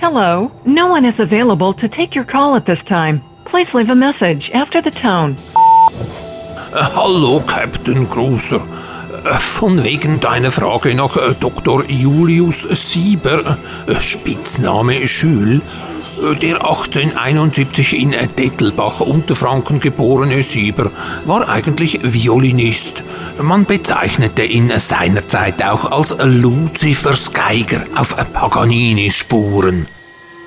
Hello. 0.00 0.50
No 0.64 0.88
one 0.88 1.04
is 1.04 1.20
available 1.20 1.74
to 1.74 1.88
take 1.88 2.16
your 2.16 2.24
call 2.24 2.56
at 2.56 2.66
this 2.66 2.78
time. 2.88 3.22
Please 3.44 3.72
leave 3.72 3.90
a 3.90 3.94
message 3.94 4.50
after 4.52 4.82
the 4.82 4.90
tone. 4.90 5.36
Äh, 6.74 6.82
hallo, 6.96 7.40
Captain. 7.46 8.08
Äh, 9.24 9.38
von 9.38 9.84
wegen 9.84 10.20
deiner 10.20 10.50
Frage 10.50 10.94
nach 10.94 11.16
Dr. 11.38 11.84
Julius 11.88 12.62
Sieber, 12.62 13.56
uh, 13.86 13.90
äh, 13.90 14.00
Spitzname 14.00 14.96
äh, 14.96 15.06
der 16.40 16.64
1871 16.64 17.98
in 17.98 18.14
Dettelbach, 18.36 19.00
Unterfranken 19.00 19.80
geborene 19.80 20.42
Sieber, 20.42 20.90
war 21.24 21.48
eigentlich 21.48 22.00
Violinist. 22.02 23.04
Man 23.40 23.64
bezeichnete 23.64 24.42
ihn 24.42 24.72
seinerzeit 24.78 25.62
auch 25.62 25.90
als 25.92 26.16
Luzifers 26.22 27.32
Geiger 27.32 27.84
auf 27.94 28.16
Paganinis 28.32 29.16
Spuren. 29.16 29.86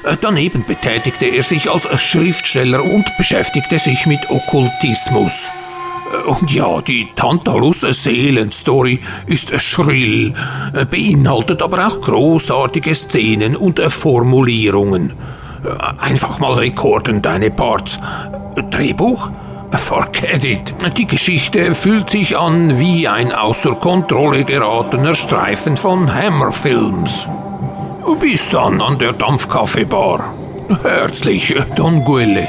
Äh, 0.04 0.18
Daneben 0.20 0.66
betätigte 0.66 1.26
er 1.26 1.44
sich 1.44 1.70
als 1.70 1.88
Schriftsteller 2.02 2.84
und 2.84 3.06
beschäftigte 3.18 3.80
sich 3.80 4.06
mit 4.06 4.20
Okkultismus. 4.30 5.52
Äh, 6.14 6.30
Und 6.30 6.52
ja, 6.54 6.82
die 6.82 7.08
Tantalus-Seelenstory 7.16 9.00
ist 9.28 9.60
schrill, 9.62 10.34
äh, 10.74 10.86
beinhaltet 10.86 11.62
aber 11.62 11.88
auch 11.88 12.02
großartige 12.02 12.94
Szenen 12.96 13.56
und 13.56 13.80
äh, 13.80 13.90
Formulierungen. 13.90 15.14
Äh, 15.64 16.02
Einfach 16.02 16.40
mal 16.40 16.54
rekorden 16.54 17.22
deine 17.22 17.52
Parts. 17.52 18.00
Drehbuch? 18.72 19.30
Forget 19.74 20.44
it. 20.44 20.74
Die 20.98 21.08
Geschichte 21.08 21.74
fühlt 21.74 22.10
sich 22.10 22.38
an 22.38 22.78
wie 22.78 23.08
ein 23.08 23.32
außer 23.32 23.76
Kontrolle 23.76 24.44
geratener 24.44 25.14
Streifen 25.14 25.78
von 25.78 26.14
Hammer 26.14 26.52
Films. 26.52 27.28
Bis 28.20 28.50
dann 28.50 28.82
an 28.82 29.00
der 29.00 29.14
Dampfkaffeebar. 29.14 30.34
Herzlich, 30.84 31.56
Don 31.76 32.04
Guelle. 32.04 32.48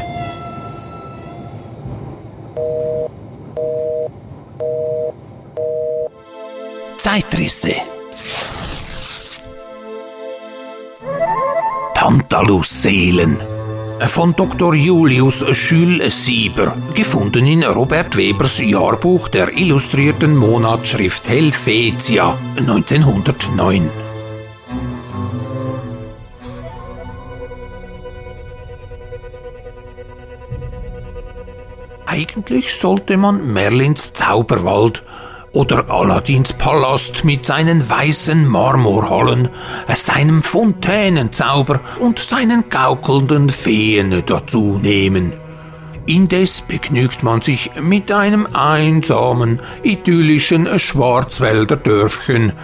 Zeitrisse. 6.98 7.74
Tantalus-Seelen. 12.02 13.38
Von 14.08 14.34
Dr. 14.34 14.74
Julius 14.74 15.44
Jules 15.52 16.24
Sieber, 16.26 16.76
gefunden 16.94 17.46
in 17.46 17.62
Robert 17.62 18.16
Webers 18.16 18.58
Jahrbuch 18.58 19.28
der 19.28 19.56
illustrierten 19.56 20.36
Monatsschrift 20.36 21.28
Helvetia 21.28 22.36
1909. 22.56 23.88
Eigentlich 32.06 32.74
sollte 32.74 33.16
man 33.16 33.52
Merlins 33.52 34.12
Zauberwald 34.12 35.04
oder 35.52 35.90
Aladins 35.90 36.54
Palast 36.54 37.24
mit 37.24 37.46
seinen 37.46 37.88
weißen 37.88 38.46
Marmorhallen, 38.46 39.50
seinem 39.94 40.42
Fontänenzauber 40.42 41.80
und 42.00 42.18
seinen 42.18 42.68
gaukelnden 42.70 43.50
Feen 43.50 44.22
dazu 44.26 44.78
nehmen. 44.82 45.34
Indes 46.06 46.62
begnügt 46.62 47.22
man 47.22 47.42
sich 47.42 47.70
mit 47.80 48.10
einem 48.10 48.48
einsamen, 48.52 49.60
idyllischen 49.84 50.66
Schwarzwälder 50.78 51.76
Dörfchen 51.76 52.54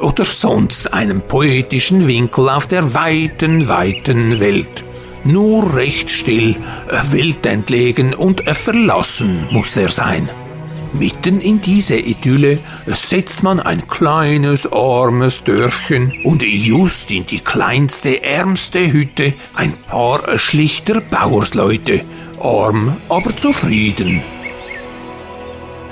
oder 0.00 0.24
sonst 0.24 0.92
einem 0.92 1.20
poetischen 1.20 2.08
Winkel 2.08 2.48
auf 2.48 2.66
der 2.66 2.92
weiten, 2.94 3.68
weiten 3.68 4.40
Welt. 4.40 4.84
Nur 5.22 5.74
recht 5.74 6.10
still, 6.10 6.56
weltentlegen 6.88 8.14
und 8.14 8.42
verlassen 8.56 9.46
muss 9.52 9.76
er 9.76 9.90
sein. 9.90 10.28
Mitten 10.92 11.40
in 11.40 11.60
diese 11.60 11.96
Idylle 11.96 12.58
setzt 12.86 13.44
man 13.44 13.60
ein 13.60 13.86
kleines, 13.86 14.70
armes 14.72 15.44
Dörfchen 15.44 16.12
und 16.24 16.42
just 16.42 17.10
in 17.12 17.26
die 17.26 17.38
kleinste, 17.38 18.22
ärmste 18.22 18.92
Hütte 18.92 19.34
ein 19.54 19.74
paar 19.88 20.36
schlichter 20.38 21.00
Bauersleute, 21.00 22.04
arm, 22.42 22.96
aber 23.08 23.36
zufrieden. 23.36 24.22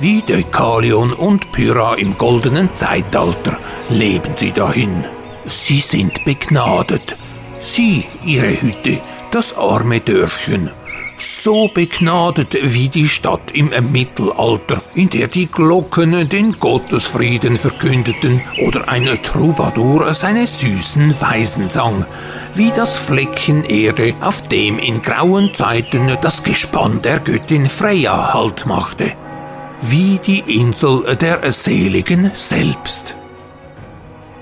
Wie 0.00 0.22
Deukalion 0.22 1.12
und 1.12 1.52
Pyrrha 1.52 1.94
im 1.94 2.16
goldenen 2.18 2.74
Zeitalter 2.74 3.58
leben 3.88 4.34
sie 4.36 4.52
dahin. 4.52 5.04
Sie 5.44 5.78
sind 5.80 6.24
begnadet. 6.24 7.16
Sie, 7.56 8.04
ihre 8.24 8.60
Hütte, 8.60 9.00
das 9.30 9.56
arme 9.56 10.00
Dörfchen, 10.00 10.70
so 11.20 11.68
begnadet 11.68 12.56
wie 12.62 12.88
die 12.88 13.08
Stadt 13.08 13.50
im 13.52 13.72
Mittelalter, 13.92 14.82
in 14.94 15.10
der 15.10 15.28
die 15.28 15.46
Glocken 15.46 16.28
den 16.28 16.52
Gottesfrieden 16.58 17.56
verkündeten 17.56 18.40
oder 18.64 18.88
ein 18.88 19.06
Troubadour 19.22 20.14
seine 20.14 20.46
süßen 20.46 21.20
Weisen 21.20 21.70
sang, 21.70 22.06
wie 22.54 22.70
das 22.70 22.98
Fleckchen 22.98 23.64
Erde, 23.64 24.14
auf 24.20 24.42
dem 24.42 24.78
in 24.78 25.02
grauen 25.02 25.54
Zeiten 25.54 26.10
das 26.20 26.42
Gespann 26.42 27.02
der 27.02 27.20
Göttin 27.20 27.68
Freya 27.68 28.34
Halt 28.34 28.66
machte, 28.66 29.12
wie 29.80 30.18
die 30.18 30.60
Insel 30.60 31.16
der 31.16 31.50
Seligen 31.52 32.30
selbst. 32.34 33.16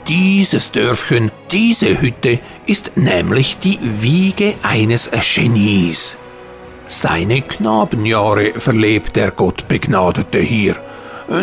Dieses 0.09 0.71
Dörfchen, 0.71 1.33
diese 1.51 2.01
Hütte 2.01 2.39
ist 2.67 2.93
nämlich 2.97 3.59
die 3.59 3.79
Wiege 3.83 4.55
eines 4.63 5.11
Genies. 5.35 6.17
Seine 6.89 7.43
Knabenjahre 7.43 8.59
verlebt 8.59 9.17
der 9.17 9.33
Gottbegnadete 9.33 10.39
hier, 10.39 10.77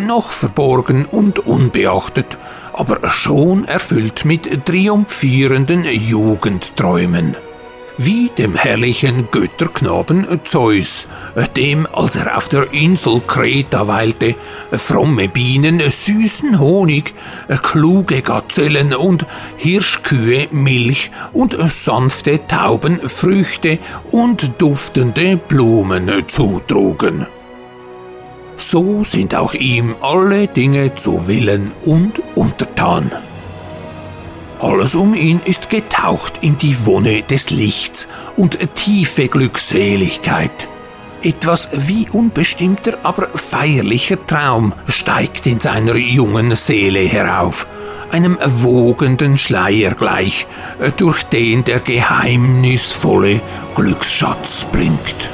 noch 0.01 0.31
verborgen 0.31 1.05
und 1.05 1.39
unbeachtet, 1.39 2.37
aber 2.71 3.09
schon 3.09 3.65
erfüllt 3.65 4.25
mit 4.25 4.65
triumphierenden 4.65 5.85
Jugendträumen. 5.85 7.35
Wie 7.97 8.31
dem 8.35 8.55
herrlichen 8.55 9.29
Götterknaben 9.29 10.25
Zeus, 10.45 11.07
dem, 11.55 11.87
als 11.93 12.15
er 12.15 12.35
auf 12.35 12.49
der 12.49 12.73
Insel 12.73 13.21
Kreta 13.21 13.87
weilte, 13.87 14.35
fromme 14.71 15.29
Bienen, 15.29 15.79
süßen 15.79 16.59
Honig, 16.59 17.13
kluge 17.61 18.23
Gazellen 18.23 18.95
und 18.95 19.27
Hirschkühe 19.57 20.47
Milch 20.49 21.11
und 21.33 21.55
sanfte 21.69 22.47
Tauben 22.47 22.99
Früchte 23.07 23.77
und 24.09 24.59
duftende 24.59 25.37
Blumen 25.37 26.09
zutrugen. 26.27 27.27
So 28.55 29.03
sind 29.03 29.35
auch 29.35 29.53
ihm 29.53 29.95
alle 30.01 30.47
Dinge 30.47 30.95
zu 30.95 31.27
Willen 31.27 31.71
und 31.85 32.23
untertan. 32.33 33.11
Alles 34.63 34.95
um 34.95 35.13
ihn 35.13 35.41
ist 35.43 35.69
getaucht 35.69 36.35
in 36.39 36.57
die 36.57 36.85
Wonne 36.85 37.21
des 37.23 37.49
Lichts 37.49 38.07
und 38.37 38.57
tiefe 38.75 39.27
Glückseligkeit. 39.27 40.69
Etwas 41.21 41.67
wie 41.73 42.09
unbestimmter, 42.09 42.97
aber 43.03 43.27
feierlicher 43.35 44.25
Traum 44.25 44.73
steigt 44.87 45.47
in 45.47 45.59
seiner 45.59 45.97
jungen 45.97 46.55
Seele 46.55 47.01
herauf, 47.01 47.67
einem 48.09 48.37
wogenden 48.41 49.37
Schleier 49.37 49.95
gleich, 49.95 50.47
durch 50.95 51.23
den 51.23 51.65
der 51.65 51.81
geheimnisvolle 51.81 53.41
Glücksschatz 53.75 54.65
blinkt. 54.71 55.29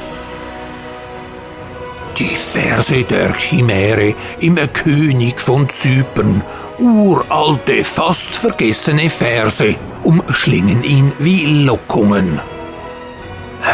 Die 2.18 2.24
Verse 2.24 3.04
der 3.04 3.32
Chimäre 3.34 4.16
im 4.40 4.56
König 4.72 5.40
von 5.40 5.68
Zypern, 5.68 6.42
uralte, 6.80 7.84
fast 7.84 8.36
vergessene 8.36 9.10
Verse, 9.10 9.76
umschlingen 10.02 10.82
ihn 10.82 11.12
wie 11.18 11.64
Lockungen. 11.64 12.40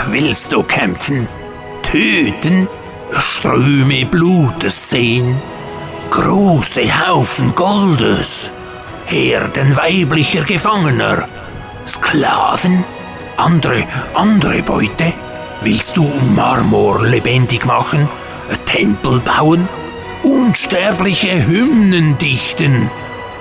Willst 0.07 0.53
du 0.53 0.63
kämpfen? 0.63 1.29
Töten? 1.83 2.69
Ströme 3.11 4.05
Blutes 4.05 4.91
sehen? 4.91 5.41
Große 6.11 6.83
Haufen 7.07 7.55
Goldes? 7.55 8.53
Herden 9.07 9.77
weiblicher 9.77 10.43
Gefangener? 10.43 11.29
Sklaven? 11.87 12.85
Andere, 13.37 13.85
andere 14.15 14.63
Beute? 14.63 15.13
Willst 15.63 15.97
du 15.97 16.11
Marmor 16.35 17.05
lebendig 17.07 17.65
machen? 17.65 18.09
Tempel 18.67 19.21
bauen? 19.21 19.69
Unsterbliche 20.23 21.47
Hymnen 21.47 22.17
dichten? 22.19 22.91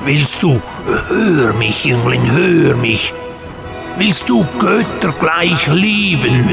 Willst 0.04 0.44
du, 0.44 0.62
hör 1.08 1.54
mich, 1.54 1.86
Jüngling, 1.86 2.22
hör 2.30 2.76
mich, 2.76 3.14
willst 3.98 4.30
du 4.30 4.46
Götter 4.60 5.14
gleich 5.20 5.68
lieben? 5.68 6.46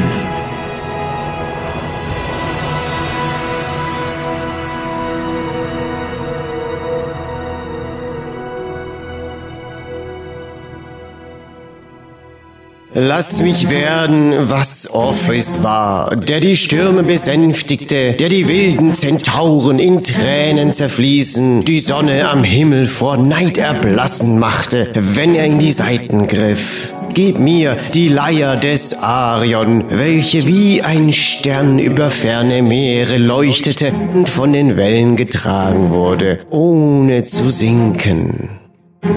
Lass 12.95 13.41
mich 13.41 13.71
werden, 13.71 14.35
was 14.51 14.87
Orpheus 14.91 15.63
war, 15.63 16.15
der 16.15 16.41
die 16.41 16.59
Stürme 16.59 17.03
besänftigte, 17.03 18.13
der 18.13 18.29
die 18.29 18.47
wilden 18.49 18.95
Zentauren 18.95 19.79
in 19.79 20.05
Tränen 20.05 20.71
zerfließen, 20.71 21.65
die 21.65 21.81
Sonne 21.81 22.29
am 22.29 22.45
Himmel 22.45 22.85
vor 22.85 23.17
Neid 23.17 23.57
erblassen 23.57 24.39
machte, 24.39 24.89
wenn 24.95 25.35
er 25.35 25.47
in 25.47 25.59
die 25.59 25.73
Seiten 25.73 26.27
griff. 26.27 26.93
Gib 27.15 27.39
mir 27.39 27.79
die 27.95 28.09
Leier 28.09 28.57
des 28.57 29.03
Arion, 29.03 29.85
welche 29.89 30.47
wie 30.47 30.83
ein 30.83 31.15
Stern 31.15 31.79
über 31.79 32.11
ferne 32.11 32.61
Meere 32.61 33.17
leuchtete 33.17 33.93
und 34.13 34.29
von 34.29 34.53
den 34.53 34.77
Wellen 34.77 35.17
getragen 35.17 35.91
wurde, 35.91 36.41
ohne 36.51 37.23
zu 37.23 37.49
sinken. 37.49 38.51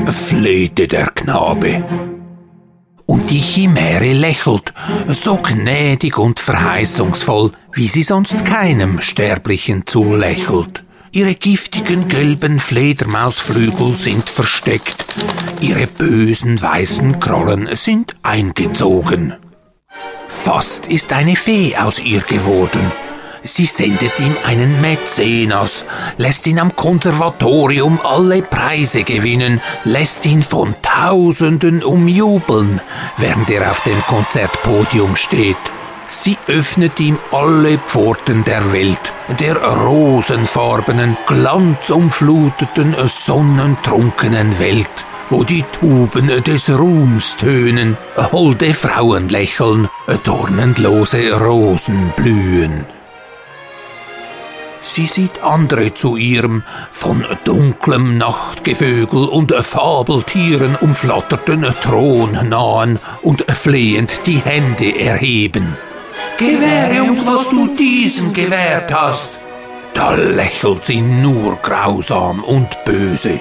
flehte 0.07 0.87
der 0.87 1.07
Knabe 1.07 1.83
und 3.15 3.31
die 3.31 3.39
Chimäre 3.39 4.11
lächelt, 4.11 4.73
so 5.07 5.37
gnädig 5.37 6.17
und 6.17 6.41
verheißungsvoll, 6.41 7.51
wie 7.71 7.87
sie 7.87 8.03
sonst 8.03 8.43
keinem 8.43 8.99
Sterblichen 8.99 9.87
zulächelt. 9.87 10.83
Ihre 11.11 11.33
giftigen 11.33 12.09
gelben 12.09 12.59
Fledermausflügel 12.59 13.95
sind 13.95 14.29
versteckt, 14.29 15.05
ihre 15.61 15.87
bösen 15.87 16.61
weißen 16.61 17.21
Krollen 17.21 17.69
sind 17.77 18.17
eingezogen. 18.21 19.35
Fast 20.27 20.87
ist 20.87 21.13
eine 21.13 21.37
Fee 21.37 21.77
aus 21.77 21.99
ihr 21.99 22.19
geworden, 22.19 22.91
Sie 23.47 23.65
sendet 23.65 24.19
ihm 24.19 24.35
einen 24.43 24.81
Mäzenas, 24.81 25.85
lässt 26.17 26.47
ihn 26.47 26.57
am 26.57 26.75
Konservatorium 26.75 27.99
alle 28.03 28.41
Preise 28.41 29.03
gewinnen, 29.03 29.61
lässt 29.83 30.25
ihn 30.25 30.41
von 30.41 30.73
Tausenden 30.81 31.83
umjubeln, 31.83 32.81
während 33.17 33.51
er 33.51 33.69
auf 33.69 33.81
dem 33.81 34.01
Konzertpodium 34.07 35.15
steht. 35.15 35.57
Sie 36.07 36.39
öffnet 36.47 36.99
ihm 36.99 37.19
alle 37.31 37.77
Pforten 37.77 38.43
der 38.45 38.73
Welt, 38.73 39.13
der 39.39 39.57
rosenfarbenen, 39.57 41.15
glanzumfluteten, 41.27 42.95
sonnentrunkenen 43.05 44.57
Welt, 44.57 45.05
wo 45.29 45.43
die 45.43 45.63
Tuben 45.71 46.31
des 46.43 46.67
Ruhms 46.67 47.37
tönen, 47.37 47.95
holde 48.17 48.73
Frauen 48.73 49.29
lächeln, 49.29 49.87
dornenlose 50.23 51.31
Rosen 51.39 52.11
blühen. 52.15 52.94
Sie 54.85 55.07
sieht 55.07 55.41
andere 55.41 55.95
zu 55.95 56.15
ihrem 56.15 56.61
von 56.91 57.25
dunklem 57.43 58.19
Nachtgevögel 58.19 59.25
und 59.25 59.51
Fabeltieren 59.51 60.75
umflatterten 60.75 61.65
Thron 61.81 62.37
nahen 62.47 62.99
und 63.23 63.45
flehend 63.51 64.21
die 64.27 64.37
Hände 64.37 64.97
erheben. 64.97 65.75
Gewähre 66.37 67.01
uns, 67.01 67.25
was 67.25 67.49
du 67.49 67.75
diesem 67.75 68.31
gewährt 68.31 68.93
hast. 68.93 69.31
Da 69.95 70.13
lächelt 70.13 70.85
sie 70.85 71.01
nur 71.01 71.55
grausam 71.63 72.43
und 72.43 72.69
böse. 72.85 73.39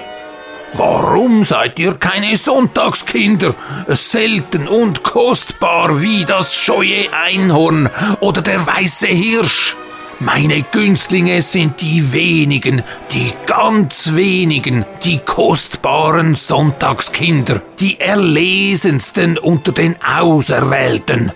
Warum 0.73 1.43
seid 1.43 1.77
ihr 1.77 1.93
keine 1.93 2.37
Sonntagskinder, 2.37 3.53
selten 3.87 4.67
und 4.67 5.03
kostbar 5.03 6.01
wie 6.01 6.25
das 6.25 6.55
scheue 6.55 7.13
Einhorn 7.13 7.87
oder 8.19 8.41
der 8.41 8.65
weiße 8.65 9.07
Hirsch? 9.07 9.77
Meine 10.19 10.63
Günstlinge 10.63 11.41
sind 11.41 11.81
die 11.81 12.13
wenigen, 12.13 12.83
die 13.11 13.33
ganz 13.45 14.15
wenigen, 14.15 14.85
die 15.03 15.19
kostbaren 15.19 16.35
Sonntagskinder, 16.35 17.61
die 17.81 17.99
erlesensten 17.99 19.37
unter 19.37 19.73
den 19.73 19.97
Auserwählten. 20.01 21.33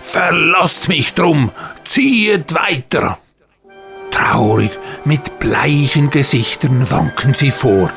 Verlasst 0.00 0.88
mich 0.88 1.12
drum, 1.12 1.50
ziehet 1.84 2.54
weiter. 2.54 3.18
Traurig, 4.10 4.70
mit 5.04 5.38
bleichen 5.38 6.08
Gesichtern 6.08 6.90
wanken 6.90 7.34
sie 7.34 7.50
fort. 7.50 7.92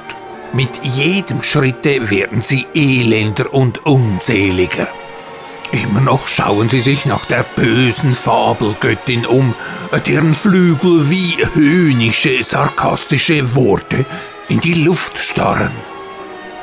Mit 0.51 0.83
jedem 0.83 1.41
Schritte 1.41 2.09
werden 2.09 2.41
sie 2.41 2.65
elender 2.73 3.53
und 3.53 3.85
unseliger. 3.85 4.87
Immer 5.71 5.99
noch 5.99 6.27
schauen 6.27 6.69
sie 6.69 6.79
sich 6.79 7.05
nach 7.05 7.25
der 7.25 7.43
bösen 7.43 8.15
Fabelgöttin 8.15 9.25
um, 9.25 9.53
deren 10.07 10.33
Flügel 10.33 11.09
wie 11.09 11.37
höhnische, 11.53 12.43
sarkastische 12.43 13.55
Worte 13.55 14.05
in 14.47 14.61
die 14.61 14.73
Luft 14.73 15.19
starren. 15.19 15.71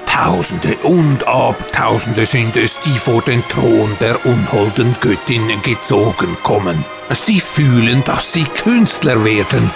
Tausende 0.06 0.76
und 0.84 1.26
Abertausende 1.26 2.24
sind 2.24 2.56
es, 2.56 2.80
die 2.80 2.98
vor 2.98 3.20
den 3.22 3.46
Thron 3.48 3.96
der 4.00 4.24
unholden 4.24 4.96
Göttin 5.00 5.50
gezogen 5.62 6.36
kommen. 6.42 6.84
Sie 7.10 7.40
fühlen, 7.40 8.02
dass 8.04 8.32
sie 8.32 8.44
Künstler 8.44 9.24
werden 9.24 9.70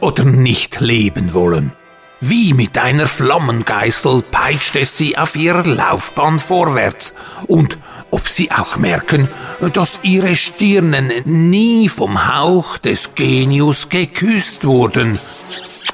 oder 0.00 0.24
nicht 0.24 0.80
leben 0.80 1.34
wollen. 1.34 1.72
Wie 2.20 2.54
mit 2.54 2.78
einer 2.78 3.06
Flammengeißel 3.06 4.22
peitscht 4.30 4.76
es 4.76 4.96
sie 4.96 5.18
auf 5.18 5.36
ihrer 5.36 5.64
Laufbahn 5.64 6.38
vorwärts. 6.38 7.12
Und 7.46 7.78
ob 8.10 8.28
sie 8.28 8.50
auch 8.50 8.76
merken, 8.76 9.28
dass 9.72 10.00
ihre 10.02 10.34
Stirnen 10.36 11.12
nie 11.24 11.88
vom 11.88 12.28
Hauch 12.34 12.78
des 12.78 13.14
Genius 13.14 13.88
geküsst 13.88 14.64
wurden, 14.64 15.18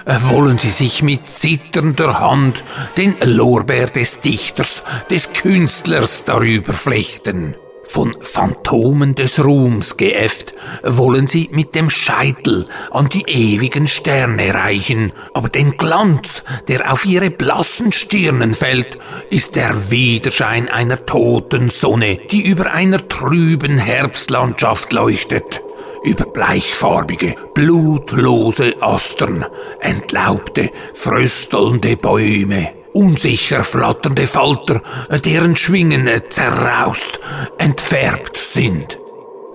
wollen 0.07 0.59
sie 0.59 0.71
sich 0.71 1.03
mit 1.03 1.29
zitternder 1.29 2.21
Hand 2.21 2.65
den 2.97 3.17
Lorbeer 3.23 3.89
des 3.89 4.21
Dichters, 4.21 4.85
des 5.11 5.33
Künstlers 5.33 6.25
darüber 6.25 6.73
flechten. 6.73 7.57
Von 7.93 8.17
Phantomen 8.21 9.17
des 9.17 9.45
Ruhms 9.45 9.97
geäfft, 9.97 10.55
wollen 10.85 11.27
sie 11.27 11.49
mit 11.51 11.75
dem 11.75 11.91
Scheitel 11.91 12.69
an 12.93 13.09
die 13.09 13.25
ewigen 13.27 13.89
Sterne 13.89 14.55
reichen, 14.55 15.13
aber 15.35 15.49
den 15.49 15.73
Glanz, 15.73 16.45
der 16.69 16.93
auf 16.93 17.05
ihre 17.05 17.31
blassen 17.31 17.91
Stirnen 17.91 18.55
fällt, 18.55 19.01
ist 19.31 19.57
der 19.57 19.91
Widerschein 19.91 20.69
einer 20.69 21.05
toten 21.05 21.69
Sonne, 21.69 22.21
die 22.31 22.43
über 22.47 22.71
einer 22.71 23.09
trüben 23.09 23.77
Herbstlandschaft 23.77 24.93
leuchtet. 24.93 25.61
Über 26.05 26.27
bleichfarbige, 26.27 27.35
blutlose 27.55 28.81
Astern, 28.81 29.45
entlaubte, 29.81 30.71
fröstelnde 30.95 31.97
Bäume 31.97 32.80
unsicher 32.93 33.65
flatternde 33.65 34.27
Falter, 34.27 34.83
deren 35.25 35.57
Schwingen 35.57 36.09
zerraust, 36.29 37.21
entfärbt 37.59 38.37
sind. 38.37 38.99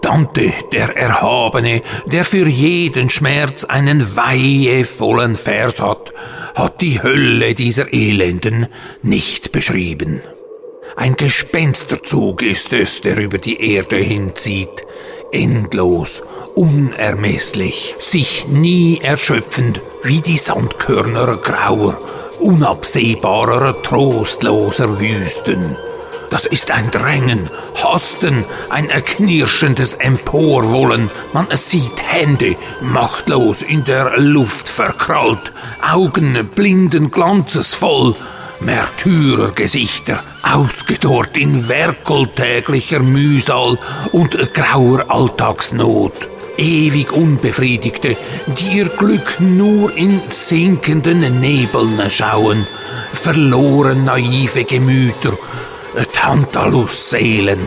Dante, 0.01 0.53
der 0.71 0.95
Erhabene, 0.95 1.81
der 2.05 2.25
für 2.25 2.47
jeden 2.47 3.09
Schmerz 3.09 3.63
einen 3.63 4.15
weihevollen 4.15 5.35
Vers 5.35 5.81
hat, 5.81 6.13
hat 6.53 6.81
die 6.81 7.01
Hölle 7.01 7.55
dieser 7.55 7.91
Elenden 7.91 8.67
nicht 9.01 9.51
beschrieben. 9.51 10.21
Ein 10.95 11.15
Gespensterzug 11.15 12.43
ist 12.43 12.71
es, 12.71 13.01
der 13.01 13.17
über 13.17 13.39
die 13.39 13.59
Erde 13.73 13.97
hinzieht, 13.97 14.85
endlos, 15.31 16.23
unermesslich, 16.55 17.95
sich 17.99 18.47
nie 18.47 19.01
erschöpfend, 19.01 19.81
wie 20.03 20.21
die 20.21 20.37
Sandkörner 20.37 21.37
grauer 21.37 21.97
unabsehbarer, 22.39 23.81
trostloser 23.81 24.99
Wüsten. 24.99 25.75
Das 26.29 26.45
ist 26.45 26.71
ein 26.71 26.89
Drängen, 26.91 27.49
Hasten, 27.75 28.43
ein 28.69 28.89
erknirschendes 28.89 29.93
Emporwollen. 29.95 31.09
Man 31.33 31.47
sieht 31.53 32.01
Hände 32.03 32.55
machtlos 32.81 33.61
in 33.61 33.85
der 33.85 34.17
Luft 34.17 34.67
verkrallt, 34.67 35.53
Augen 35.81 36.49
blinden 36.53 37.11
glanzesvoll, 37.11 38.15
Märtyrergesichter, 38.59 40.23
ausgedorrt 40.43 41.37
in 41.37 41.67
werkeltäglicher 41.67 42.99
Mühsal 42.99 43.77
und 44.11 44.53
grauer 44.53 45.05
Alltagsnot 45.09 46.34
ewig 46.57 47.11
Unbefriedigte, 47.11 48.17
die 48.47 48.77
ihr 48.77 48.89
Glück 48.89 49.39
nur 49.39 49.95
in 49.95 50.21
sinkenden 50.29 51.39
Nebeln 51.39 51.99
schauen, 52.09 52.65
verloren 53.13 54.05
naive 54.05 54.63
Gemüter, 54.63 55.37
Tantalus-Seelen, 56.13 57.59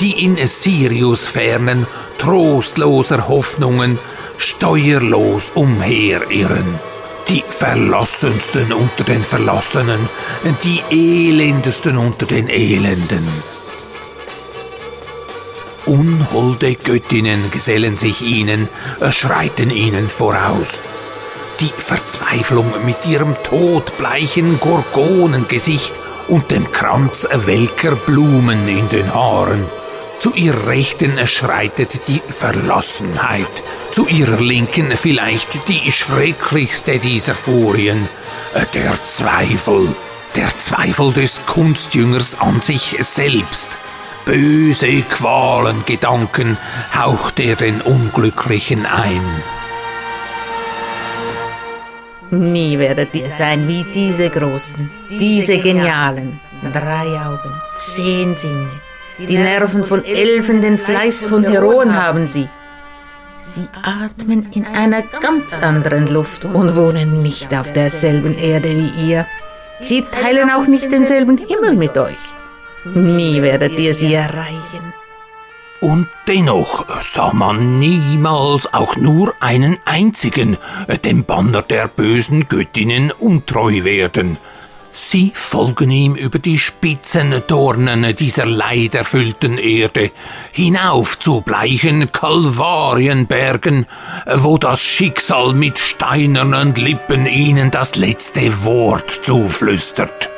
die 0.00 0.24
in 0.24 0.36
Sirius-Fernen 0.36 1.86
trostloser 2.18 3.28
Hoffnungen 3.28 3.98
steuerlos 4.36 5.50
umherirren. 5.54 6.78
Die 7.28 7.42
Verlassensten 7.46 8.72
unter 8.72 9.04
den 9.04 9.22
Verlassenen, 9.22 10.08
die 10.64 10.80
Elendesten 10.90 11.98
unter 11.98 12.24
den 12.24 12.48
Elenden. 12.48 13.57
Unholde 15.88 16.74
Göttinnen 16.74 17.50
gesellen 17.50 17.96
sich 17.96 18.22
ihnen, 18.22 18.68
schreiten 19.10 19.70
ihnen 19.70 20.08
voraus. 20.08 20.78
Die 21.60 21.72
Verzweiflung 21.76 22.66
mit 22.84 22.96
ihrem 23.06 23.34
todbleichen 23.42 24.60
Gorgonengesicht 24.60 25.92
und 26.28 26.50
dem 26.50 26.70
Kranz 26.70 27.26
welker 27.46 27.96
Blumen 27.96 28.68
in 28.68 28.88
den 28.90 29.12
Haaren. 29.12 29.64
Zu 30.20 30.34
ihrer 30.34 30.66
Rechten 30.66 31.26
schreitet 31.26 31.90
die 32.08 32.20
Verlassenheit, 32.28 33.46
zu 33.92 34.06
ihrer 34.06 34.40
Linken 34.40 34.90
vielleicht 34.96 35.68
die 35.68 35.90
schrecklichste 35.90 36.98
dieser 36.98 37.34
Furien, 37.34 38.08
der 38.74 38.98
Zweifel, 39.06 39.88
der 40.36 40.48
Zweifel 40.58 41.12
des 41.12 41.40
Kunstjüngers 41.46 42.40
an 42.40 42.60
sich 42.60 42.96
selbst. 43.00 43.70
Böse 44.28 45.00
Qualengedanken 45.08 46.58
haucht 46.94 47.40
er 47.40 47.56
den 47.56 47.80
Unglücklichen 47.80 48.84
ein. 48.84 49.22
Nie 52.30 52.78
werdet 52.78 53.14
ihr 53.14 53.30
sein 53.30 53.66
wie 53.68 53.84
diese 53.84 54.28
Großen, 54.28 54.90
diese 55.08 55.56
Genialen. 55.60 56.38
Drei 56.74 57.06
Augen, 57.26 57.54
zehn 57.78 58.36
Sinne. 58.36 58.68
Die 59.16 59.38
Nerven 59.38 59.86
von 59.86 60.04
Elfen, 60.04 60.60
den 60.60 60.76
Fleiß 60.76 61.24
von 61.24 61.42
Heroen 61.42 61.96
haben 61.96 62.28
sie. 62.28 62.50
Sie 63.40 63.66
atmen 63.82 64.50
in 64.52 64.66
einer 64.66 65.04
ganz 65.22 65.58
anderen 65.62 66.06
Luft 66.06 66.44
und 66.44 66.76
wohnen 66.76 67.22
nicht 67.22 67.54
auf 67.54 67.72
derselben 67.72 68.36
Erde 68.36 68.76
wie 68.76 69.08
ihr. 69.08 69.24
Sie 69.80 70.02
teilen 70.02 70.50
auch 70.50 70.66
nicht 70.66 70.92
denselben 70.92 71.38
Himmel 71.38 71.76
mit 71.76 71.96
euch. 71.96 72.18
Nie 72.94 73.42
werdet 73.42 73.78
ihr 73.78 73.94
sie 73.94 74.14
erreichen. 74.14 74.94
Und 75.80 76.08
dennoch 76.26 76.86
sah 77.00 77.32
man 77.32 77.78
niemals 77.78 78.72
auch 78.74 78.96
nur 78.96 79.34
einen 79.40 79.76
einzigen 79.84 80.56
dem 81.04 81.24
Banner 81.24 81.62
der 81.62 81.86
bösen 81.86 82.48
Göttinnen 82.48 83.12
untreu 83.12 83.84
werden. 83.84 84.38
Sie 84.90 85.30
folgen 85.32 85.92
ihm 85.92 86.16
über 86.16 86.40
die 86.40 86.58
spitzen 86.58 87.32
Dornen 87.46 88.16
dieser 88.16 88.46
leiderfüllten 88.46 89.56
Erde 89.56 90.10
hinauf 90.50 91.20
zu 91.20 91.40
bleichen 91.42 92.10
Kalvarienbergen, 92.10 93.86
wo 94.34 94.58
das 94.58 94.82
Schicksal 94.82 95.54
mit 95.54 95.78
steinernen 95.78 96.74
Lippen 96.74 97.26
ihnen 97.26 97.70
das 97.70 97.94
letzte 97.94 98.64
Wort 98.64 99.10
zuflüstert. 99.10 100.30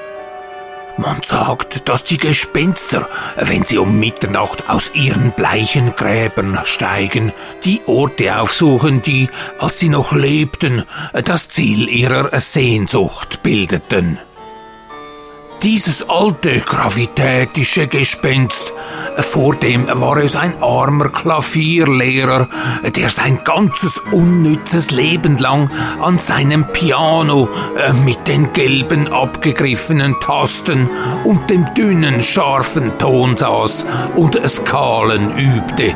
Man 0.96 1.22
sagt, 1.22 1.88
dass 1.88 2.04
die 2.04 2.18
Gespenster, 2.18 3.08
wenn 3.36 3.64
sie 3.64 3.78
um 3.78 3.98
Mitternacht 3.98 4.68
aus 4.68 4.92
ihren 4.94 5.32
bleichen 5.32 5.94
Gräbern 5.94 6.58
steigen, 6.64 7.32
die 7.64 7.80
Orte 7.86 8.38
aufsuchen, 8.38 9.02
die, 9.02 9.28
als 9.58 9.78
sie 9.78 9.88
noch 9.88 10.12
lebten, 10.12 10.84
das 11.24 11.48
Ziel 11.48 11.88
ihrer 11.88 12.38
Sehnsucht 12.40 13.42
bildeten. 13.42 14.18
Dieses 15.62 16.08
alte, 16.08 16.60
gravitätische 16.60 17.86
Gespenst, 17.86 18.72
vor 19.18 19.54
dem 19.54 19.86
war 19.92 20.16
es 20.16 20.34
ein 20.34 20.54
armer 20.62 21.10
Klavierlehrer, 21.10 22.48
der 22.96 23.10
sein 23.10 23.40
ganzes 23.44 23.98
unnützes 24.10 24.90
Leben 24.90 25.36
lang 25.36 25.70
an 26.00 26.16
seinem 26.16 26.72
Piano 26.72 27.50
äh, 27.76 27.92
mit 27.92 28.26
den 28.26 28.54
gelben 28.54 29.12
abgegriffenen 29.12 30.16
Tasten 30.20 30.88
und 31.24 31.50
dem 31.50 31.66
dünnen, 31.74 32.22
scharfen 32.22 32.96
Ton 32.98 33.36
saß 33.36 33.84
und 34.16 34.40
Skalen 34.48 35.36
übte. 35.36 35.94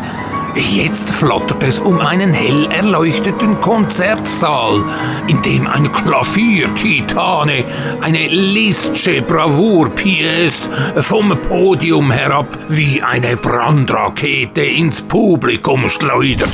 Jetzt 0.57 1.11
flattert 1.11 1.65
es 1.65 1.81
um 1.81 1.99
einen 2.01 2.33
hell 2.33 2.69
erleuchteten 2.71 3.61
Konzertsaal, 3.61 4.85
in 5.27 5.43
dem 5.43 5.67
ein 5.67 5.91
Klavier-Titane 5.91 7.65
eine 8.01 8.29
Lisztsche 8.29 9.21
Bravour-Pièce 9.23 10.71
vom 11.03 11.37
Podium 11.49 12.13
herab 12.13 12.57
wie 12.69 13.03
eine 13.03 13.37
Brandrakete 13.37 14.63
ins 14.63 15.03
Publikum 15.03 15.89
schleudert. 15.89 16.51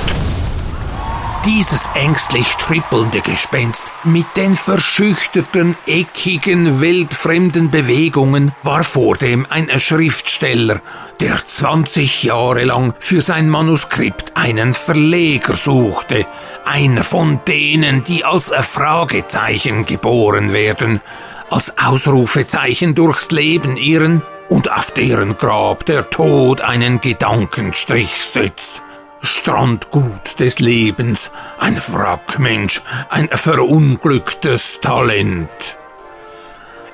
Dieses 1.46 1.88
ängstlich 1.94 2.46
trippelnde 2.56 3.22
Gespenst 3.22 3.90
mit 4.04 4.26
den 4.36 4.54
verschüchterten, 4.56 5.74
eckigen, 5.86 6.82
weltfremden 6.82 7.70
Bewegungen 7.70 8.52
war 8.62 8.84
vordem 8.84 9.46
ein 9.48 9.70
Schriftsteller, 9.80 10.82
der 11.18 11.38
20 11.38 12.24
Jahre 12.24 12.64
lang 12.64 12.92
für 12.98 13.22
sein 13.22 13.48
Manuskript 13.48 14.36
einen 14.36 14.74
Verleger 14.74 15.54
suchte, 15.54 16.26
einer 16.66 17.04
von 17.04 17.40
denen, 17.48 18.04
die 18.04 18.22
als 18.22 18.52
Fragezeichen 18.60 19.86
geboren 19.86 20.52
werden, 20.52 21.00
als 21.48 21.78
Ausrufezeichen 21.78 22.94
durchs 22.94 23.30
Leben 23.30 23.78
irren 23.78 24.20
und 24.50 24.70
auf 24.70 24.90
deren 24.90 25.38
Grab 25.38 25.86
der 25.86 26.10
Tod 26.10 26.60
einen 26.60 27.00
Gedankenstrich 27.00 28.10
setzt. 28.10 28.82
Strandgut 29.22 30.38
des 30.38 30.58
Lebens, 30.58 31.30
ein 31.58 31.76
Wrackmensch, 31.76 32.82
ein 33.08 33.28
verunglücktes 33.28 34.80
Talent. 34.80 35.48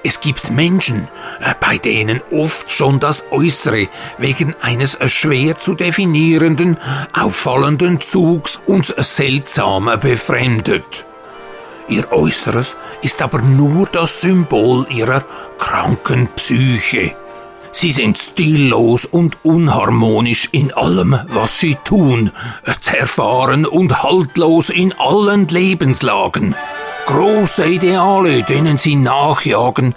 Es 0.02 0.20
gibt 0.20 0.50
Menschen, 0.50 1.08
äh, 1.40 1.54
bei 1.58 1.78
denen 1.78 2.20
oft 2.30 2.70
schon 2.70 3.00
das 3.00 3.24
Äußere 3.32 3.88
wegen 4.18 4.54
eines 4.60 4.98
schwer 5.12 5.58
zu 5.58 5.74
definierenden, 5.74 6.78
auffallenden 7.12 8.00
Zugs 8.00 8.60
uns 8.66 8.94
seltsam 8.96 9.90
befremdet. 10.00 11.06
Ihr 11.88 12.10
Äußeres 12.12 12.76
ist 13.02 13.22
aber 13.22 13.40
nur 13.40 13.88
das 13.88 14.20
Symbol 14.20 14.86
ihrer 14.90 15.24
kranken 15.58 16.28
Psyche. 16.36 17.16
Sie 17.78 17.90
sind 17.90 18.16
stillos 18.16 19.04
und 19.04 19.36
unharmonisch 19.42 20.48
in 20.50 20.72
allem, 20.72 21.18
was 21.28 21.60
sie 21.60 21.74
tun, 21.84 22.30
zerfahren 22.80 23.66
und 23.66 24.02
haltlos 24.02 24.70
in 24.70 24.94
allen 24.94 25.46
Lebenslagen. 25.48 26.54
Große 27.04 27.66
Ideale, 27.66 28.44
denen 28.44 28.78
sie 28.78 28.96
nachjagen, 28.96 29.94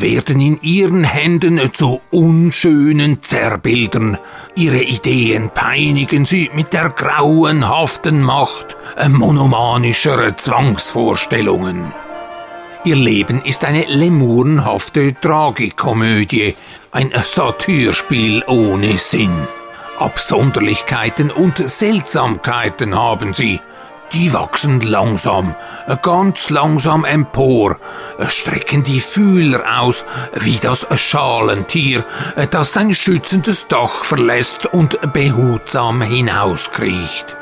werden 0.00 0.40
in 0.40 0.60
ihren 0.62 1.04
Händen 1.04 1.60
zu 1.72 2.00
unschönen 2.10 3.22
Zerrbildern. 3.22 4.18
Ihre 4.56 4.82
Ideen 4.82 5.50
peinigen 5.50 6.26
sie 6.26 6.50
mit 6.52 6.72
der 6.72 6.88
grauenhaften 6.88 8.20
Macht 8.20 8.76
monomanischer 9.08 10.36
Zwangsvorstellungen. 10.36 11.92
Ihr 12.84 12.96
Leben 12.96 13.44
ist 13.44 13.64
eine 13.64 13.84
lemurenhafte 13.84 15.14
Tragikomödie, 15.14 16.56
ein 16.92 17.10
Satyrspiel 17.22 18.44
ohne 18.46 18.98
Sinn. 18.98 19.48
Absonderlichkeiten 19.98 21.30
und 21.30 21.56
Seltsamkeiten 21.56 22.94
haben 22.94 23.32
sie. 23.34 23.60
Die 24.12 24.34
wachsen 24.34 24.82
langsam, 24.82 25.54
ganz 26.02 26.50
langsam 26.50 27.06
empor, 27.06 27.78
strecken 28.28 28.84
die 28.84 29.00
Fühler 29.00 29.80
aus 29.80 30.04
wie 30.34 30.58
das 30.58 30.86
Schalentier, 31.00 32.04
das 32.50 32.74
sein 32.74 32.94
schützendes 32.94 33.68
Dach 33.68 34.04
verlässt 34.04 34.66
und 34.66 34.98
behutsam 35.14 36.02
hinauskriecht 36.02 37.38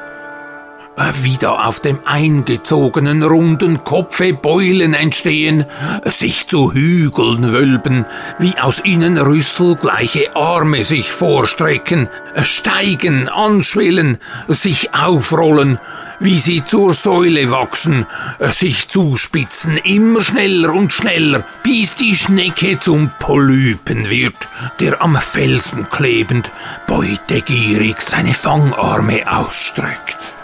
wieder 1.23 1.67
auf 1.67 1.81
dem 1.81 2.01
eingezogenen 2.05 3.23
runden 3.23 3.85
Kopfe 3.85 4.35
Beulen 4.35 4.95
entstehen, 4.95 5.65
sich 6.05 6.47
zu 6.47 6.73
Hügeln 6.73 7.53
wölben, 7.53 8.05
wie 8.39 8.59
aus 8.59 8.85
ihnen 8.85 9.17
rüsselgleiche 9.17 10.37
Arme 10.37 10.85
sich 10.85 11.11
vorstrecken, 11.11 12.09
steigen, 12.43 13.29
anschwillen, 13.29 14.19
sich 14.49 14.95
aufrollen, 14.95 15.79
wie 16.19 16.39
sie 16.39 16.65
zur 16.65 16.93
Säule 16.93 17.51
wachsen, 17.51 18.05
sich 18.51 18.89
zuspitzen, 18.89 19.79
immer 19.79 20.23
schneller 20.23 20.73
und 20.75 20.93
schneller, 20.93 21.45
bis 21.63 21.95
die 21.95 22.15
Schnecke 22.15 22.79
zum 22.79 23.11
Polypen 23.19 24.11
wird, 24.11 24.49
der 24.81 25.01
am 25.01 25.17
Felsen 25.17 25.89
klebend, 25.89 26.53
beutegierig 26.87 28.01
seine 28.03 28.35
Fangarme 28.35 29.23
ausstreckt. 29.31 30.40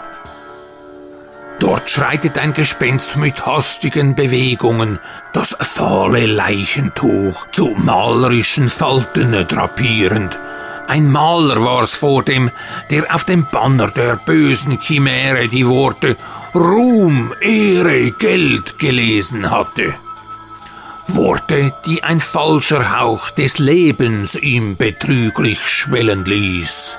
Dort 1.67 1.89
schreitet 1.89 2.37
ein 2.37 2.53
Gespenst 2.53 3.17
mit 3.17 3.45
hastigen 3.45 4.15
Bewegungen, 4.15 4.99
das 5.33 5.53
fahle 5.59 6.25
Leichentuch 6.25 7.45
zu 7.51 7.75
malerischen 7.75 8.69
Falten 8.69 9.33
drapierend. 9.49 10.39
Ein 10.87 11.11
Maler 11.11 11.61
war's 11.61 11.93
vor 11.93 12.23
dem, 12.23 12.51
der 12.89 13.13
auf 13.13 13.25
dem 13.25 13.47
Banner 13.51 13.89
der 13.89 14.15
bösen 14.15 14.79
Chimäre 14.79 15.49
die 15.49 15.67
Worte 15.67 16.15
Ruhm, 16.55 17.33
Ehre, 17.41 18.11
Geld 18.11 18.79
gelesen 18.79 19.51
hatte. 19.51 19.93
Worte, 21.07 21.73
die 21.85 22.01
ein 22.01 22.21
falscher 22.21 22.97
Hauch 22.97 23.29
des 23.31 23.59
Lebens 23.59 24.37
ihm 24.37 24.77
betrüglich 24.77 25.59
schwellen 25.67 26.23
ließ. 26.23 26.97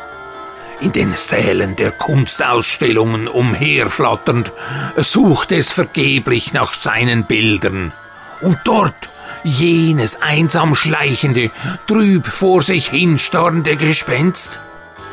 In 0.80 0.92
den 0.92 1.14
Sälen 1.14 1.76
der 1.76 1.90
Kunstausstellungen 1.90 3.28
umherflatternd, 3.28 4.52
suchte 4.97 5.56
es 5.56 5.70
vergeblich 5.73 6.52
nach 6.52 6.73
seinen 6.73 7.25
Bildern. 7.25 7.92
Und 8.40 8.58
dort 8.64 9.08
jenes 9.44 10.23
einsam 10.23 10.75
schleichende, 10.75 11.50
trüb 11.87 12.26
vor 12.26 12.62
sich 12.62 12.88
hinstarrende 12.88 13.76
Gespenst? 13.76 14.61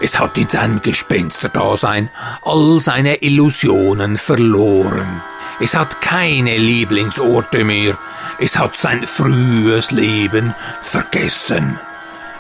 Es 0.02 0.20
hat 0.20 0.38
in 0.38 0.50
seinem 0.50 0.82
Gespensterdasein 0.82 2.10
all 2.44 2.80
seine 2.82 3.16
Illusionen 3.22 4.18
verloren. 4.18 5.22
Es 5.60 5.76
hat 5.76 6.02
keine 6.02 6.58
Lieblingsorte 6.58 7.64
mehr. 7.64 7.98
Es 8.40 8.60
hat 8.60 8.76
sein 8.76 9.08
frühes 9.08 9.92
Leben 9.92 10.54
vergessen. 10.82 11.80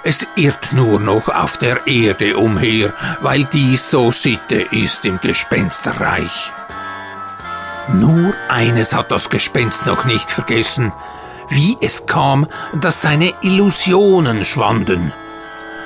Es 0.07 0.27
irrt 0.35 0.71
nur 0.71 1.00
noch 1.00 1.29
auf 1.29 1.57
der 1.57 1.88
Erde 1.88 2.38
umher, 2.38 2.93
weil 3.21 3.43
dies 3.43 3.89
so 3.89 4.12
Sitte 4.12 4.57
ist 4.69 5.03
im 5.03 5.19
Gespensterreich. 5.19 6.51
Nur 7.91 8.35
eines 8.47 8.93
hat 8.93 9.09
das 9.09 9.31
Gespenst 9.31 9.88
noch 9.88 10.05
nicht 10.05 10.29
vergessen, 10.29 10.93
wie 11.50 11.75
es 11.81 12.05
kam, 12.05 12.45
dass 12.74 13.01
seine 13.01 13.33
Illusionen 13.41 14.45
schwanden. 14.45 15.12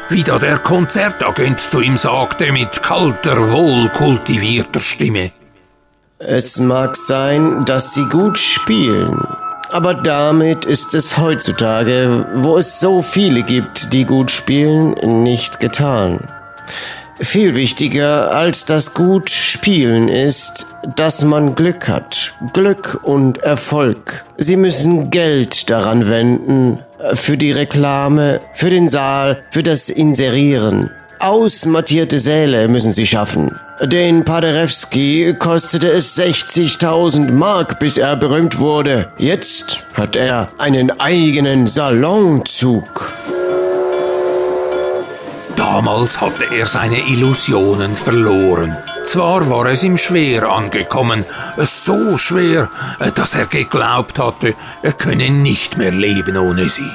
Wie 0.10 0.24
da 0.24 0.38
der 0.38 0.58
Konzertagent 0.58 1.62
zu 1.62 1.80
ihm 1.80 1.98
sagte 1.98 2.52
mit 2.52 2.84
kalter, 2.84 3.54
wohlkultivierter 3.54 4.82
Stimme. 4.82 5.32
Es 6.18 6.60
mag 6.60 6.98
sein, 6.98 7.64
dass 7.64 7.94
Sie 7.94 8.10
gut 8.10 8.38
spielen, 8.38 9.18
aber 9.72 9.94
damit 9.94 10.66
ist 10.66 10.94
es 10.94 11.18
heutzutage, 11.18 12.26
wo 12.36 12.58
es 12.58 12.80
so 12.80 13.02
viele 13.02 13.44
gibt, 13.44 13.94
die 13.94 14.06
gut 14.06 14.32
spielen, 14.32 15.24
nicht 15.24 15.60
getan. 15.60 16.20
Viel 17.22 17.56
wichtiger 17.56 18.34
als 18.34 18.66
das 18.66 18.94
gut 18.94 19.30
Spielen 19.30 20.08
ist, 20.08 20.68
dass 20.96 21.26
man 21.26 21.54
Glück 21.54 21.90
hat. 21.90 22.34
Glück 22.54 23.02
und 23.04 23.40
Erfolg. 23.40 24.24
Sie 24.38 24.56
müssen 24.56 25.10
Geld 25.10 25.70
daran 25.70 26.10
wenden. 26.10 26.80
Für 27.14 27.38
die 27.38 27.52
Reklame, 27.52 28.40
für 28.54 28.70
den 28.70 28.88
Saal, 28.88 29.44
für 29.52 29.64
das 29.64 29.90
Inserieren. 29.90 30.92
Ausmattierte 31.20 32.18
Säle 32.18 32.70
müssen 32.70 32.94
sie 32.94 33.06
schaffen. 33.06 33.60
Den 33.82 34.24
Paderewski 34.24 35.36
kostete 35.38 35.92
es 35.92 36.18
60.000 36.18 37.32
Mark, 37.32 37.78
bis 37.80 37.98
er 37.98 38.16
berühmt 38.16 38.58
wurde. 38.60 39.12
Jetzt 39.18 39.84
hat 39.96 40.16
er 40.16 40.48
einen 40.58 40.98
eigenen 41.00 41.68
Salonzug. 41.68 43.14
Damals 45.58 46.22
hatte 46.22 46.46
er 46.56 46.66
seine 46.66 47.00
Illusionen 47.00 47.96
verloren. 47.96 48.78
Zwar 49.04 49.50
war 49.50 49.66
es 49.66 49.84
ihm 49.84 49.98
schwer 49.98 50.44
angekommen, 50.44 51.26
so 51.58 52.18
schwer, 52.18 52.70
dass 53.16 53.36
er 53.36 53.46
geglaubt 53.46 54.20
hatte, 54.20 54.56
er 54.82 54.94
könne 54.94 55.30
nicht 55.30 55.78
mehr 55.78 55.92
leben 55.92 56.38
ohne 56.38 56.70
sie. 56.70 56.92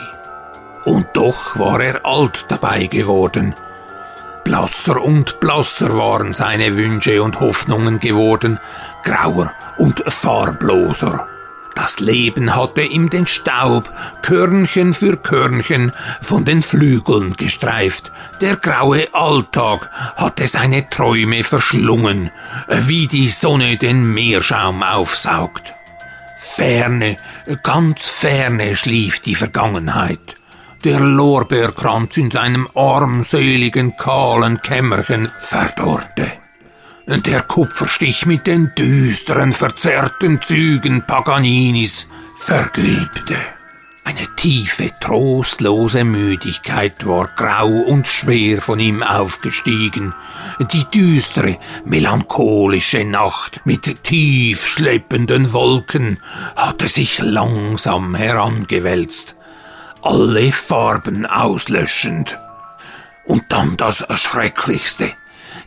Und 0.85 1.09
doch 1.12 1.59
war 1.59 1.81
er 1.83 2.04
alt 2.04 2.47
dabei 2.49 2.87
geworden, 2.87 3.54
Blasser 4.45 5.03
und 5.03 5.41
blasser 5.41 5.97
waren 5.97 6.35
seine 6.35 6.77
Wünsche 6.77 7.23
und 7.23 7.41
Hoffnungen 7.41 7.99
geworden, 7.99 8.61
grauer 9.03 9.53
und 9.79 10.05
farbloser. 10.07 11.27
Das 11.75 11.99
Leben 11.99 12.55
hatte 12.55 12.83
ihm 12.83 13.11
den 13.11 13.27
Staub 13.27 13.93
Körnchen 14.23 14.93
für 14.93 15.17
Körnchen 15.17 15.93
von 16.21 16.45
den 16.45 16.63
Flügeln 16.63 17.37
gestreift. 17.37 18.13
Der 18.41 18.57
graue 18.57 19.13
Alltag 19.13 19.91
hatte 20.15 20.47
seine 20.47 20.89
Träume 20.89 21.43
verschlungen, 21.43 22.31
wie 22.69 23.09
die 23.09 23.29
Sonne 23.29 23.77
den 23.77 24.15
Meerschaum 24.15 24.83
aufsaugt. 24.83 25.75
Ferne, 26.37 27.16
ganz 27.62 28.09
ferne 28.09 28.77
schlief 28.77 29.21
die 29.21 29.35
Vergangenheit 29.35 30.37
der 30.85 31.01
Lorbeerkranz 31.01 32.18
in 32.18 32.31
seinem 32.31 32.68
armseligen, 32.75 33.97
kahlen 33.97 34.61
Kämmerchen 34.61 35.31
verdorrte. 35.38 36.31
Der 37.07 37.42
Kupferstich 37.42 38.27
mit 38.27 38.47
den 38.47 38.73
düsteren, 38.77 39.53
verzerrten 39.53 40.40
Zügen 40.42 41.07
Paganinis 41.07 42.09
vergilbte. 42.37 43.37
Eine 44.05 44.27
tiefe, 44.37 44.90
trostlose 45.01 46.05
Müdigkeit 46.05 47.07
war 47.07 47.31
grau 47.35 47.68
und 47.68 48.07
schwer 48.07 48.61
von 48.61 48.79
ihm 48.79 49.03
aufgestiegen. 49.03 50.14
Die 50.73 50.85
düstere, 50.85 51.59
melancholische 51.87 53.05
Nacht 53.05 53.62
mit 53.64 54.03
tief 54.03 54.66
schleppenden 54.66 55.55
Wolken 55.55 56.18
hatte 56.55 56.88
sich 56.88 57.18
langsam 57.20 58.14
herangewälzt 58.14 59.37
alle 60.05 60.53
Farben 60.53 61.27
auslöschend. 61.27 62.38
Und 63.25 63.45
dann 63.49 63.77
das 63.79 64.07
Schrecklichste, 64.21 65.11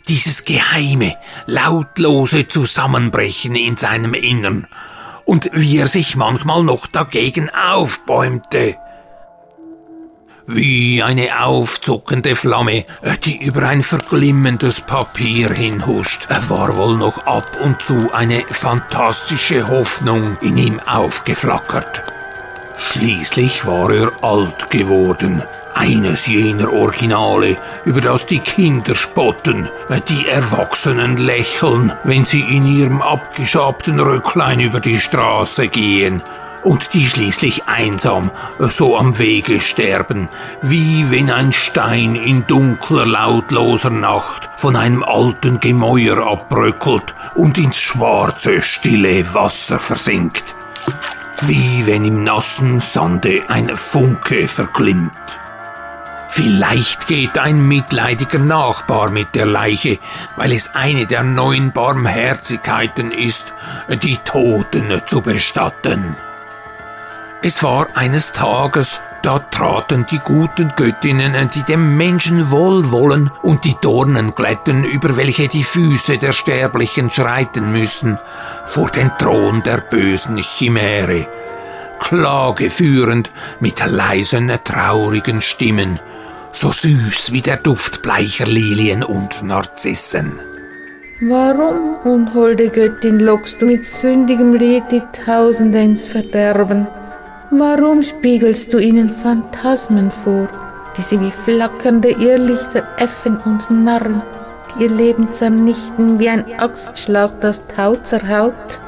dieses 0.07 0.45
geheime, 0.45 1.15
lautlose 1.47 2.47
Zusammenbrechen 2.47 3.55
in 3.55 3.77
seinem 3.77 4.13
Innern 4.13 4.67
und 5.25 5.49
wie 5.53 5.79
er 5.79 5.87
sich 5.87 6.15
manchmal 6.15 6.63
noch 6.63 6.85
dagegen 6.85 7.49
aufbäumte. 7.49 8.77
Wie 10.45 11.03
eine 11.03 11.43
aufzuckende 11.43 12.35
Flamme, 12.35 12.85
die 13.25 13.43
über 13.43 13.63
ein 13.63 13.83
verglimmendes 13.83 14.79
Papier 14.79 15.49
hinhuscht, 15.51 16.27
war 16.47 16.77
wohl 16.77 16.95
noch 16.95 17.25
ab 17.25 17.57
und 17.61 17.81
zu 17.81 18.13
eine 18.13 18.43
fantastische 18.49 19.67
Hoffnung 19.67 20.37
in 20.41 20.55
ihm 20.55 20.79
aufgeflackert. 20.79 22.16
Schließlich 22.77 23.65
war 23.65 23.91
er 23.91 24.11
alt 24.21 24.69
geworden. 24.69 25.41
Eines 25.73 26.27
jener 26.27 26.71
Originale, 26.71 27.57
über 27.85 28.01
das 28.01 28.27
die 28.27 28.39
Kinder 28.39 28.95
spotten, 28.95 29.67
die 30.09 30.27
Erwachsenen 30.27 31.17
lächeln, 31.17 31.93
wenn 32.03 32.25
sie 32.25 32.41
in 32.41 32.67
ihrem 32.67 33.01
abgeschabten 33.01 33.99
Röcklein 33.99 34.59
über 34.59 34.79
die 34.79 34.99
Straße 34.99 35.67
gehen 35.69 36.21
und 36.63 36.93
die 36.93 37.07
schließlich 37.07 37.67
einsam 37.67 38.29
so 38.59 38.97
am 38.97 39.17
Wege 39.17 39.59
sterben, 39.59 40.29
wie 40.61 41.09
wenn 41.09 41.31
ein 41.31 41.53
Stein 41.53 42.15
in 42.15 42.45
dunkler, 42.45 43.05
lautloser 43.05 43.89
Nacht 43.89 44.49
von 44.57 44.75
einem 44.75 45.03
alten 45.03 45.59
Gemäuer 45.59 46.27
abbröckelt 46.27 47.15
und 47.35 47.57
ins 47.57 47.79
schwarze, 47.79 48.61
stille 48.61 49.33
Wasser 49.33 49.79
versinkt 49.79 50.55
wie 51.41 51.85
wenn 51.85 52.05
im 52.05 52.23
nassen 52.23 52.79
Sande 52.79 53.43
ein 53.47 53.75
Funke 53.75 54.47
verglimmt. 54.47 55.11
Vielleicht 56.29 57.07
geht 57.07 57.39
ein 57.39 57.67
mitleidiger 57.67 58.39
Nachbar 58.39 59.09
mit 59.09 59.33
der 59.33 59.45
Leiche, 59.45 59.97
weil 60.35 60.51
es 60.51 60.75
eine 60.75 61.05
der 61.07 61.23
neun 61.23 61.71
Barmherzigkeiten 61.71 63.11
ist, 63.11 63.53
die 64.03 64.17
Toten 64.17 65.01
zu 65.05 65.21
bestatten. 65.21 66.15
Es 67.41 67.63
war 67.63 67.87
eines 67.95 68.33
Tages, 68.33 69.01
da 69.27 69.39
traten 69.39 70.05
die 70.09 70.19
guten 70.19 70.71
Göttinnen, 70.77 71.49
die 71.53 71.63
dem 71.63 71.97
Menschen 71.97 72.49
wohlwollen 72.49 73.29
und 73.41 73.65
die 73.65 73.75
Dornen 73.81 74.33
glätten, 74.33 74.85
über 74.85 75.17
welche 75.17 75.49
die 75.49 75.65
Füße 75.65 76.17
der 76.17 76.31
Sterblichen 76.31 77.11
schreiten 77.11 77.73
müssen, 77.73 78.17
vor 78.65 78.89
den 78.89 79.11
Thron 79.19 79.63
der 79.63 79.79
bösen 79.79 80.37
Chimäre, 80.37 81.27
Klage 81.99 82.69
führend 82.69 83.29
mit 83.59 83.85
leisen, 83.85 84.49
traurigen 84.63 85.41
Stimmen, 85.41 85.99
so 86.53 86.71
süß 86.71 87.33
wie 87.33 87.41
der 87.41 87.57
Duft 87.57 88.01
bleicher 88.01 88.45
Lilien 88.45 89.03
und 89.03 89.43
Narzissen. 89.43 90.39
Warum, 91.19 91.97
unholde 92.05 92.69
Göttin, 92.69 93.19
lockst 93.19 93.61
du 93.61 93.65
mit 93.65 93.83
sündigem 93.83 94.53
Lied 94.53 94.85
die 94.89 95.03
Tausende 95.25 95.81
ins 95.81 96.05
Verderben? 96.05 96.87
Warum 97.49 98.03
spiegelst 98.03 98.73
du 98.73 98.77
ihnen 98.77 99.09
Phantasmen 99.09 100.11
vor, 100.11 100.49
die 100.97 101.01
sie 101.01 101.21
wie 101.21 101.31
flackernde 101.31 102.09
Irrlichter 102.09 102.85
äffen 102.97 103.37
und 103.37 103.71
Narren, 103.71 104.21
die 104.75 104.83
ihr 104.83 104.89
Leben 104.89 105.31
zernichten 105.31 106.19
wie 106.19 106.27
ein 106.27 106.59
Axtschlag 106.59 107.39
das 107.39 107.65
Tau 107.73 107.95
zerhaut? 107.95 108.81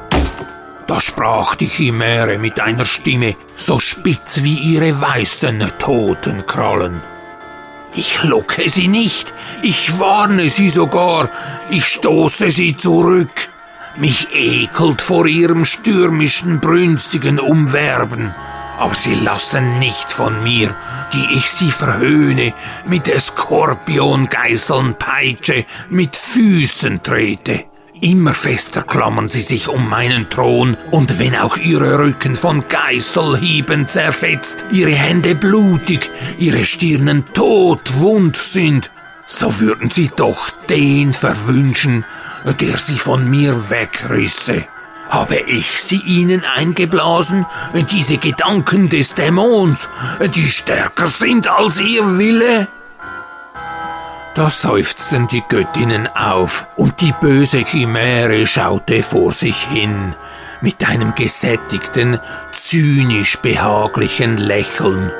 Da 0.86 1.00
sprach 1.00 1.54
die 1.54 1.68
Chimäre 1.68 2.36
mit 2.36 2.60
einer 2.60 2.84
Stimme, 2.84 3.34
so 3.56 3.78
spitz 3.78 4.42
wie 4.42 4.58
ihre 4.58 5.00
weißen 5.00 5.64
Totenkrallen. 5.78 7.00
Ich 7.94 8.22
locke 8.24 8.68
sie 8.68 8.88
nicht, 8.88 9.32
ich 9.62 9.98
warne 9.98 10.50
sie 10.50 10.68
sogar, 10.68 11.30
ich 11.70 11.86
stoße 11.86 12.50
sie 12.50 12.76
zurück. 12.76 13.48
Mich 13.96 14.28
ekelt 14.34 15.00
vor 15.00 15.26
ihrem 15.26 15.64
stürmischen, 15.64 16.60
brünstigen 16.60 17.40
Umwerben 17.40 18.34
aber 18.80 18.94
sie 18.94 19.14
lassen 19.14 19.78
nicht 19.78 20.10
von 20.10 20.42
mir, 20.42 20.74
die 21.12 21.36
ich 21.36 21.50
sie 21.50 21.70
verhöhne, 21.70 22.54
mit 22.86 23.06
Skorpiongeißeln 23.06 24.94
peitsche, 24.94 25.66
mit 25.90 26.16
Füßen 26.16 27.02
trete. 27.02 27.64
Immer 28.00 28.32
fester 28.32 28.80
klammern 28.80 29.28
sie 29.28 29.42
sich 29.42 29.68
um 29.68 29.90
meinen 29.90 30.30
Thron, 30.30 30.78
und 30.90 31.18
wenn 31.18 31.36
auch 31.36 31.58
ihre 31.58 31.98
Rücken 31.98 32.34
von 32.34 32.66
Geißelhieben 32.68 33.86
zerfetzt, 33.86 34.64
ihre 34.72 34.92
Hände 34.94 35.34
blutig, 35.34 36.10
ihre 36.38 36.64
Stirnen 36.64 37.26
todwund 37.34 38.38
sind, 38.38 38.90
so 39.26 39.60
würden 39.60 39.90
sie 39.90 40.10
doch 40.16 40.48
den 40.70 41.12
verwünschen, 41.12 42.06
der 42.46 42.78
sie 42.78 42.98
von 42.98 43.28
mir 43.28 43.68
wegrisse. 43.68 44.64
Habe 45.10 45.38
ich 45.38 45.66
sie 45.66 46.00
ihnen 46.06 46.44
eingeblasen, 46.44 47.44
diese 47.90 48.18
Gedanken 48.18 48.88
des 48.88 49.14
Dämons, 49.14 49.90
die 50.34 50.44
stärker 50.44 51.08
sind 51.08 51.48
als 51.48 51.80
ihr 51.80 52.16
Wille? 52.16 52.68
Da 54.36 54.48
seufzten 54.48 55.26
die 55.26 55.42
Göttinnen 55.48 56.06
auf, 56.06 56.68
und 56.76 57.00
die 57.00 57.12
böse 57.20 57.64
Chimäre 57.64 58.46
schaute 58.46 59.02
vor 59.02 59.32
sich 59.32 59.64
hin, 59.64 60.14
mit 60.60 60.88
einem 60.88 61.16
gesättigten, 61.16 62.20
zynisch 62.52 63.38
behaglichen 63.38 64.36
Lächeln, 64.36 65.10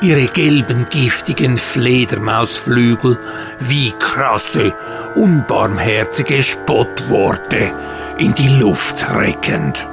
ihre 0.00 0.28
gelben, 0.28 0.86
giftigen 0.90 1.58
Fledermausflügel 1.58 3.18
wie 3.58 3.92
krasse, 3.98 4.74
unbarmherzige 5.16 6.44
Spottworte 6.44 7.72
in 8.18 8.32
die 8.34 8.48
Luft 8.60 9.06
reckend. 9.10 9.88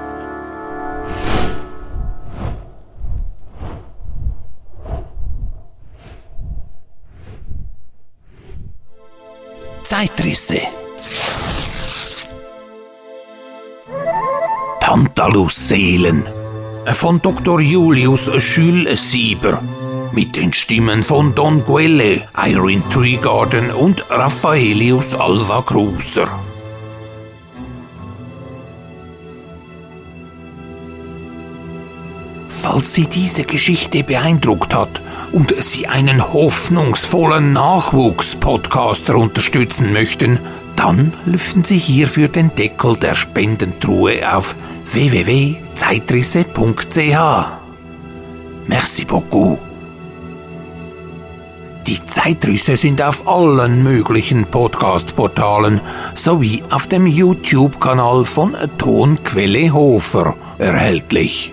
Zeitrisse. 9.84 10.60
Tantalus-Seelen 14.80 16.26
von 16.94 17.22
Dr. 17.22 17.60
Julius 17.60 18.32
Schül-Sieber 18.42 19.62
mit 20.12 20.36
den 20.36 20.54
Stimmen 20.54 21.04
von 21.04 21.34
Don 21.36 21.64
Guelle, 21.64 22.28
Irene 22.36 22.84
Treegarden 22.90 23.72
und 23.72 24.06
Raffaelius 24.10 25.16
Alva 25.16 25.62
Cruiser. 25.62 26.28
Falls 32.52 32.94
Sie 32.94 33.08
diese 33.08 33.44
Geschichte 33.44 34.04
beeindruckt 34.04 34.76
hat 34.76 35.02
und 35.32 35.56
Sie 35.60 35.88
einen 35.88 36.34
hoffnungsvollen 36.34 37.54
Nachwuchspodcaster 37.54 39.16
unterstützen 39.16 39.94
möchten, 39.94 40.38
dann 40.76 41.14
lüften 41.26 41.64
Sie 41.64 41.78
hierfür 41.78 42.28
den 42.28 42.54
Deckel 42.54 42.98
der 42.98 43.16
Spendentruhe 43.16 44.36
auf 44.36 44.56
www.zeitrisse.ch. 44.92 47.46
Merci 48.68 49.06
beaucoup. 49.06 49.58
Die 51.88 52.06
Zeitrisse 52.06 52.78
sind 52.78 53.02
auf 53.02 53.28
allen 53.28 53.82
möglichen 53.84 54.46
Podcast-Portalen 54.46 55.82
sowie 56.14 56.64
auf 56.70 56.86
dem 56.88 57.08
YouTube-Kanal 57.08 58.24
von 58.24 58.56
Tonquelle 58.78 59.74
Hofer 59.74 60.36
erhältlich. 60.60 61.52